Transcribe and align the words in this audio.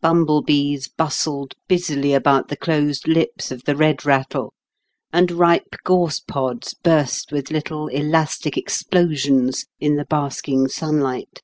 Bumble 0.00 0.42
bees 0.42 0.86
bustled 0.86 1.54
busily 1.66 2.14
about 2.14 2.46
the 2.46 2.56
closed 2.56 3.08
lips 3.08 3.50
of 3.50 3.64
the 3.64 3.74
red 3.74 4.06
rattle, 4.06 4.54
and 5.12 5.32
ripe 5.32 5.74
gorse 5.82 6.20
pods 6.20 6.72
burst 6.72 7.32
with 7.32 7.50
little 7.50 7.88
elastic 7.88 8.56
explosions 8.56 9.64
in 9.80 9.96
the 9.96 10.04
basking 10.06 10.68
sunlight. 10.68 11.40